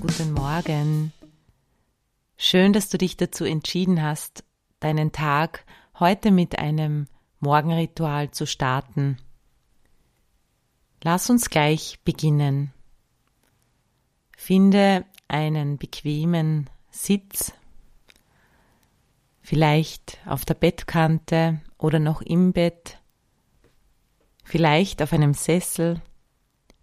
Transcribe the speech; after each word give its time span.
Guten 0.00 0.32
Morgen. 0.34 1.14
Schön, 2.36 2.74
dass 2.74 2.90
du 2.90 2.98
dich 2.98 3.16
dazu 3.16 3.44
entschieden 3.44 4.02
hast, 4.02 4.44
deinen 4.80 5.12
Tag 5.12 5.64
heute 5.98 6.30
mit 6.30 6.58
einem 6.58 7.06
Morgenritual 7.38 8.30
zu 8.32 8.46
starten. 8.46 9.16
Lass 11.02 11.30
uns 11.30 11.48
gleich 11.48 12.00
beginnen. 12.04 12.74
Finde 14.36 15.06
einen 15.26 15.78
bequemen 15.78 16.68
Sitz, 16.90 17.54
vielleicht 19.40 20.18
auf 20.26 20.44
der 20.44 20.52
Bettkante 20.54 21.62
oder 21.80 21.98
noch 21.98 22.20
im 22.22 22.52
Bett, 22.52 22.98
vielleicht 24.44 25.02
auf 25.02 25.12
einem 25.12 25.34
Sessel. 25.34 26.00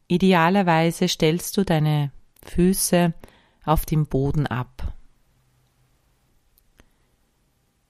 Idealerweise 0.07 1.07
stellst 1.07 1.55
du 1.57 1.63
deine 1.63 2.11
Füße 2.43 3.13
auf 3.63 3.85
dem 3.85 4.07
Boden 4.07 4.47
ab. 4.47 4.93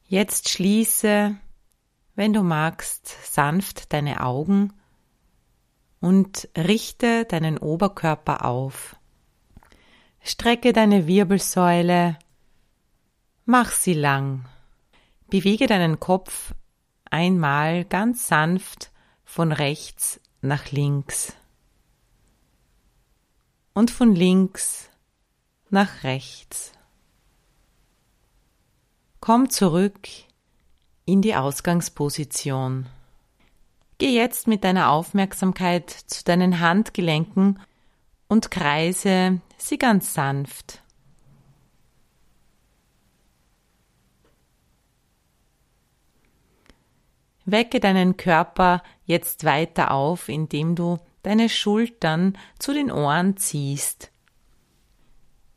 Jetzt 0.03 0.49
schließe, 0.49 1.35
wenn 2.15 2.33
du 2.33 2.43
magst, 2.43 3.07
sanft 3.31 3.93
deine 3.93 4.21
Augen 4.21 4.73
und 5.99 6.49
richte 6.57 7.25
deinen 7.25 7.57
Oberkörper 7.57 8.45
auf. 8.45 8.95
Strecke 10.21 10.73
deine 10.73 11.07
Wirbelsäule, 11.07 12.17
mach 13.45 13.71
sie 13.71 13.93
lang. 13.93 14.45
Bewege 15.29 15.67
deinen 15.67 15.99
Kopf 15.99 16.53
einmal 17.11 17.85
ganz 17.85 18.27
sanft 18.27 18.91
von 19.23 19.51
rechts 19.51 20.19
nach 20.41 20.71
links 20.71 21.33
und 23.73 23.91
von 23.91 24.15
links 24.15 24.89
nach 25.69 26.03
rechts. 26.03 26.71
Komm 29.19 29.49
zurück 29.49 30.07
in 31.05 31.21
die 31.21 31.35
Ausgangsposition. 31.35 32.87
Geh 33.97 34.15
jetzt 34.15 34.47
mit 34.47 34.63
deiner 34.63 34.91
Aufmerksamkeit 34.91 35.89
zu 35.89 36.23
deinen 36.23 36.59
Handgelenken 36.59 37.59
und 38.27 38.51
kreise 38.51 39.41
sie 39.57 39.77
ganz 39.77 40.13
sanft. 40.13 40.83
Wecke 47.47 47.79
deinen 47.79 48.17
Körper 48.17 48.83
jetzt 49.05 49.45
weiter 49.45 49.91
auf, 49.91 50.27
indem 50.27 50.75
du 50.75 50.99
deine 51.23 51.47
Schultern 51.47 52.37
zu 52.59 52.73
den 52.73 52.91
Ohren 52.91 53.37
ziehst. 53.37 54.11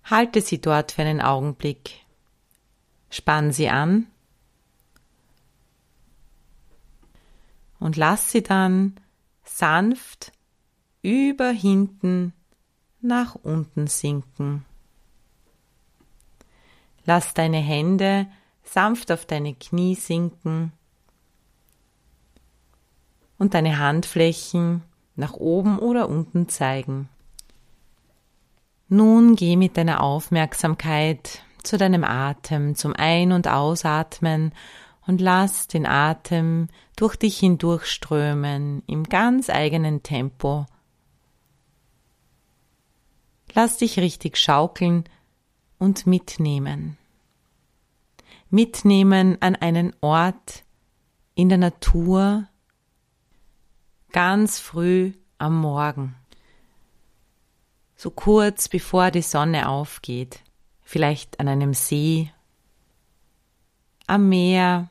Halte 0.04 0.40
sie 0.40 0.60
dort 0.60 0.92
für 0.92 1.02
einen 1.02 1.20
Augenblick. 1.20 2.06
Spann 3.10 3.52
sie 3.52 3.68
an 3.68 4.06
und 7.80 7.96
lass 7.96 8.30
sie 8.30 8.42
dann 8.42 8.94
sanft 9.42 10.32
über 11.02 11.50
hinten 11.50 12.32
nach 13.00 13.34
unten 13.34 13.88
sinken. 13.88 14.64
Lass 17.04 17.34
deine 17.34 17.58
Hände 17.58 18.28
sanft 18.62 19.10
auf 19.10 19.26
deine 19.26 19.54
Knie 19.54 19.96
sinken 19.96 20.72
und 23.40 23.54
deine 23.54 23.78
Handflächen 23.78 24.82
nach 25.16 25.32
oben 25.32 25.80
oder 25.80 26.08
unten 26.08 26.48
zeigen. 26.48 27.08
Nun 28.88 29.34
geh 29.34 29.56
mit 29.56 29.76
deiner 29.76 30.00
Aufmerksamkeit 30.04 31.42
zu 31.64 31.76
deinem 31.76 32.04
Atem, 32.04 32.76
zum 32.76 32.94
Ein- 32.94 33.32
und 33.32 33.48
Ausatmen 33.48 34.52
und 35.04 35.20
lass 35.20 35.66
den 35.66 35.86
Atem 35.86 36.68
durch 36.94 37.16
dich 37.16 37.40
hindurchströmen 37.40 38.84
im 38.86 39.02
ganz 39.02 39.50
eigenen 39.50 40.04
Tempo 40.04 40.66
Lass 43.54 43.78
dich 43.78 43.98
richtig 43.98 44.36
schaukeln 44.36 45.04
und 45.78 46.06
mitnehmen. 46.06 46.96
Mitnehmen 48.48 49.38
an 49.40 49.56
einen 49.56 49.94
Ort 50.00 50.64
in 51.34 51.48
der 51.48 51.58
Natur 51.58 52.48
ganz 54.12 54.58
früh 54.58 55.12
am 55.38 55.60
Morgen. 55.60 56.14
So 57.96 58.10
kurz 58.10 58.68
bevor 58.68 59.10
die 59.10 59.22
Sonne 59.22 59.68
aufgeht. 59.68 60.40
Vielleicht 60.82 61.38
an 61.40 61.48
einem 61.48 61.74
See, 61.74 62.32
am 64.06 64.28
Meer, 64.28 64.90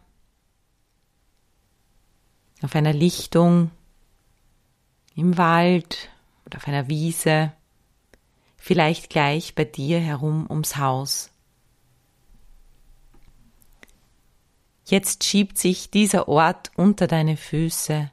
auf 2.61 2.75
einer 2.75 2.93
Lichtung, 2.93 3.71
im 5.15 5.37
Wald 5.37 6.09
oder 6.45 6.57
auf 6.57 6.67
einer 6.67 6.87
Wiese 6.87 7.51
vielleicht 8.59 9.09
gleich 9.09 9.55
bei 9.55 9.65
dir 9.65 9.99
herum 9.99 10.45
ums 10.49 10.77
Haus. 10.77 11.31
Jetzt 14.85 15.23
schiebt 15.23 15.57
sich 15.57 15.89
dieser 15.91 16.27
Ort 16.27 16.71
unter 16.75 17.07
deine 17.07 17.37
Füße 17.37 18.11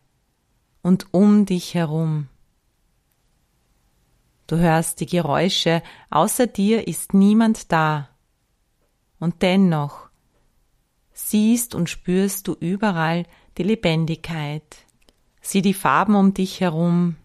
und 0.87 1.13
um 1.13 1.47
dich 1.47 1.75
herum. 1.75 2.29
Du 4.47 4.57
hörst 4.57 5.01
die 5.01 5.07
Geräusche, 5.07 5.83
außer 6.11 6.47
dir 6.47 6.87
ist 6.87 7.13
niemand 7.13 7.73
da. 7.73 8.09
Und 9.19 9.43
dennoch 9.43 10.09
siehst 11.13 11.75
und 11.75 11.91
spürst 11.91 12.47
du 12.47 12.53
überall 12.53 13.27
die 13.59 13.65
Lebendigkeit. 13.65 14.77
Sieh 15.41 15.61
die 15.61 15.75
Farben 15.75 16.15
um 16.15 16.35
dich 16.35 16.61
herum, 16.61 17.17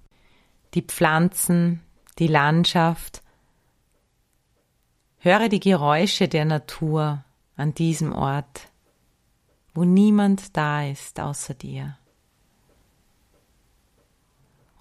die 0.73 0.81
Pflanzen, 0.81 1.83
die 2.17 2.25
Landschaft. 2.25 3.21
Höre 5.19 5.49
die 5.49 5.59
Geräusche 5.59 6.27
der 6.27 6.45
Natur 6.45 7.23
an 7.57 7.75
diesem 7.75 8.11
Ort, 8.11 8.69
wo 9.75 9.83
niemand 9.83 10.57
da 10.57 10.83
ist 10.83 11.19
außer 11.19 11.53
dir. 11.53 11.95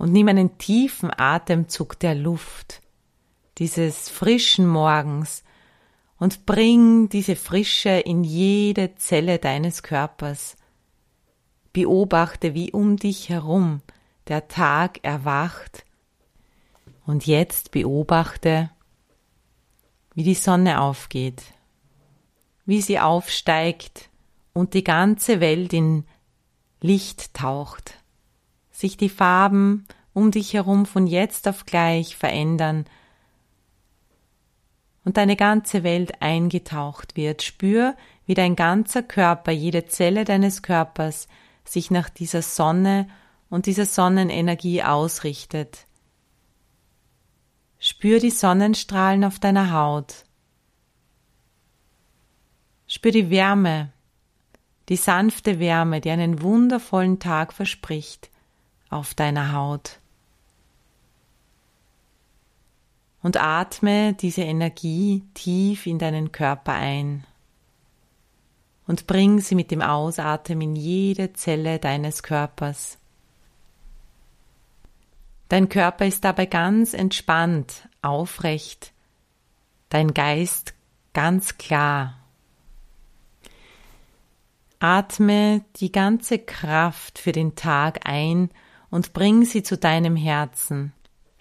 Und 0.01 0.13
nimm 0.13 0.29
einen 0.29 0.57
tiefen 0.57 1.11
Atemzug 1.15 1.99
der 1.99 2.15
Luft, 2.15 2.81
dieses 3.59 4.09
frischen 4.09 4.67
Morgens, 4.67 5.45
und 6.17 6.47
bring 6.47 7.11
diese 7.11 7.37
Frische 7.37 7.91
in 7.91 8.25
jede 8.25 8.95
Zelle 8.95 9.39
deines 9.39 9.83
Körpers. 9.83 10.57
Beobachte, 11.75 12.55
wie 12.55 12.73
um 12.73 12.97
dich 12.97 13.29
herum 13.29 13.83
der 14.27 14.49
Tag 14.49 15.01
erwacht 15.03 15.85
und 17.05 17.27
jetzt 17.27 17.71
beobachte, 17.71 18.71
wie 20.15 20.23
die 20.23 20.35
Sonne 20.35 20.81
aufgeht, 20.81 21.43
wie 22.65 22.81
sie 22.81 22.99
aufsteigt 22.99 24.09
und 24.55 24.73
die 24.73 24.83
ganze 24.83 25.41
Welt 25.41 25.75
in 25.75 26.07
Licht 26.81 27.35
taucht, 27.35 28.00
sich 28.71 28.97
die 28.97 29.09
Farben 29.09 29.87
um 30.13 30.31
dich 30.31 30.55
herum 30.55 30.87
von 30.87 31.07
jetzt 31.07 31.47
auf 31.49 31.67
gleich 31.67 32.17
verändern 32.17 32.85
und 35.05 35.17
deine 35.17 35.37
ganze 35.37 35.83
Welt 35.83 36.21
eingetaucht 36.21 37.17
wird. 37.17 37.43
Spür, 37.43 37.97
wie 38.27 38.35
dein 38.35 38.57
ganzer 38.57 39.03
Körper, 39.03 39.53
jede 39.53 39.87
Zelle 39.87 40.25
deines 40.25 40.63
Körpers 40.63 41.29
sich 41.65 41.91
nach 41.91 42.09
dieser 42.11 42.43
Sonne 42.43 43.09
und 43.49 43.67
dieser 43.67 43.87
Sonnenenergie 43.87 44.83
ausrichtet 44.83 45.87
Spür 47.83 48.19
die 48.19 48.31
Sonnenstrahlen 48.31 49.25
auf 49.25 49.39
deiner 49.39 49.73
Haut. 49.73 50.27
Spür 52.87 53.11
die 53.11 53.31
Wärme, 53.31 53.91
die 54.91 54.97
sanfte 54.97 55.59
Wärme, 55.59 56.03
die 56.03 56.11
einen 56.11 56.43
wundervollen 56.43 57.21
Tag 57.21 57.55
verspricht 57.55 58.30
auf 58.91 59.15
deiner 59.15 59.53
Haut. 59.53 59.99
Und 63.23 63.37
atme 63.37 64.15
diese 64.15 64.43
Energie 64.43 65.25
tief 65.35 65.87
in 65.87 65.99
deinen 65.99 66.33
Körper 66.33 66.73
ein 66.73 67.25
und 68.91 69.07
bring 69.07 69.39
sie 69.41 69.55
mit 69.55 69.71
dem 69.71 69.83
Ausatmen 69.83 70.61
in 70.63 70.75
jede 70.75 71.33
Zelle 71.33 71.79
deines 71.79 72.25
Körpers. 72.25 72.99
Dein 75.49 75.69
Körper 75.69 76.07
ist 76.07 76.25
dabei 76.25 76.47
ganz 76.47 76.93
entspannt, 76.93 77.89
aufrecht, 78.03 78.93
dein 79.91 80.13
Geist 80.13 80.75
ganz 81.13 81.57
klar. 81.57 82.17
Atme 84.81 85.65
die 85.77 85.93
ganze 85.93 86.39
Kraft 86.41 87.21
für 87.21 87.33
den 87.33 87.55
Tag 87.55 88.01
ein 88.09 88.51
und 88.91 89.13
bring 89.13 89.45
sie 89.45 89.63
zu 89.63 89.77
deinem 89.77 90.17
Herzen. 90.17 90.93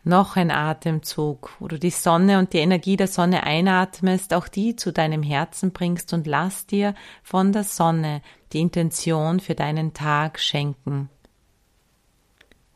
Noch 0.03 0.37
ein 0.37 0.49
Atemzug, 0.49 1.51
wo 1.59 1.67
du 1.67 1.77
die 1.77 1.89
Sonne 1.89 2.39
und 2.39 2.53
die 2.53 2.59
Energie 2.59 2.95
der 2.95 3.07
Sonne 3.07 3.43
einatmest, 3.43 4.33
auch 4.33 4.47
die 4.47 4.75
zu 4.75 4.93
deinem 4.93 5.23
Herzen 5.23 5.71
bringst 5.71 6.13
und 6.13 6.25
lass 6.25 6.65
dir 6.65 6.95
von 7.21 7.51
der 7.51 7.63
Sonne 7.63 8.21
die 8.53 8.61
Intention 8.61 9.39
für 9.39 9.55
deinen 9.55 9.93
Tag 9.93 10.39
schenken. 10.39 11.09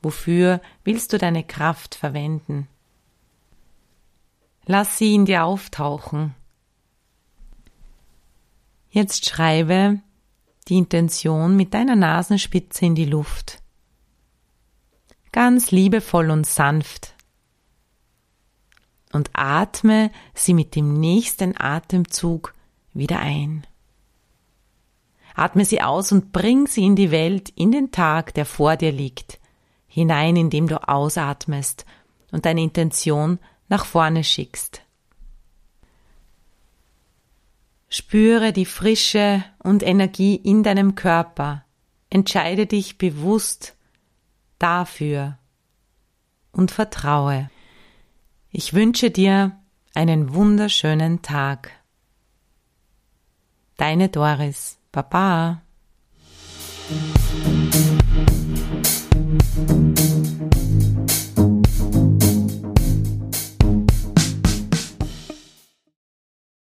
Wofür 0.01 0.59
willst 0.83 1.13
du 1.13 1.17
deine 1.17 1.43
Kraft 1.43 1.95
verwenden? 1.95 2.67
Lass 4.65 4.97
sie 4.97 5.15
in 5.15 5.25
dir 5.25 5.45
auftauchen. 5.45 6.35
Jetzt 8.89 9.25
schreibe 9.25 10.01
die 10.67 10.77
Intention 10.77 11.55
mit 11.55 11.73
deiner 11.73 11.95
Nasenspitze 11.95 12.85
in 12.85 12.95
die 12.95 13.05
Luft. 13.05 13.62
Ganz 15.33 15.71
liebevoll 15.71 16.29
und 16.29 16.45
sanft. 16.45 17.15
Und 19.11 19.31
atme 19.33 20.11
sie 20.35 20.53
mit 20.53 20.75
dem 20.75 20.99
nächsten 20.99 21.59
Atemzug 21.59 22.53
wieder 22.93 23.19
ein. 23.19 23.65
Atme 25.33 25.65
sie 25.65 25.81
aus 25.81 26.11
und 26.11 26.31
bring 26.31 26.67
sie 26.67 26.85
in 26.85 26.95
die 26.95 27.09
Welt, 27.09 27.49
in 27.49 27.71
den 27.71 27.89
Tag, 27.91 28.35
der 28.35 28.45
vor 28.45 28.77
dir 28.77 28.91
liegt, 28.91 29.39
hinein, 29.87 30.35
indem 30.35 30.67
du 30.67 30.87
ausatmest 30.87 31.85
und 32.31 32.45
deine 32.45 32.61
Intention 32.61 33.39
nach 33.69 33.85
vorne 33.85 34.23
schickst. 34.23 34.83
Spüre 37.89 38.53
die 38.53 38.65
Frische 38.65 39.43
und 39.63 39.81
Energie 39.81 40.35
in 40.35 40.61
deinem 40.61 40.93
Körper. 40.93 41.65
Entscheide 42.11 42.67
dich 42.67 42.99
bewusst 42.99 43.75
dafür 44.63 45.37
und 46.53 46.71
vertraue. 46.71 47.49
Ich 48.49 48.73
wünsche 48.73 49.11
dir 49.11 49.59
einen 49.93 50.33
wunderschönen 50.33 51.21
Tag. 51.21 51.71
Deine 53.75 54.07
Doris. 54.07 54.79
Baba. 54.91 55.63